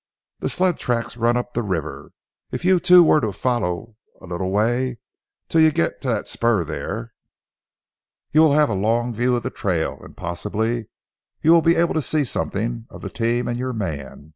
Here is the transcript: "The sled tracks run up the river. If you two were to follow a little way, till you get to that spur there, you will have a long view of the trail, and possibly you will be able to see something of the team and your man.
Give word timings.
"The 0.39 0.49
sled 0.49 0.79
tracks 0.79 1.15
run 1.15 1.37
up 1.37 1.53
the 1.53 1.61
river. 1.61 2.09
If 2.51 2.65
you 2.65 2.79
two 2.79 3.03
were 3.03 3.21
to 3.21 3.31
follow 3.31 3.97
a 4.19 4.25
little 4.25 4.49
way, 4.49 4.97
till 5.47 5.61
you 5.61 5.71
get 5.71 6.01
to 6.01 6.07
that 6.07 6.27
spur 6.27 6.63
there, 6.63 7.13
you 8.31 8.41
will 8.41 8.53
have 8.53 8.69
a 8.71 8.73
long 8.73 9.13
view 9.13 9.35
of 9.35 9.43
the 9.43 9.51
trail, 9.51 9.99
and 10.01 10.17
possibly 10.17 10.89
you 11.43 11.51
will 11.51 11.61
be 11.61 11.75
able 11.75 11.93
to 11.93 12.01
see 12.01 12.23
something 12.23 12.87
of 12.89 13.03
the 13.03 13.11
team 13.11 13.47
and 13.47 13.59
your 13.59 13.73
man. 13.73 14.29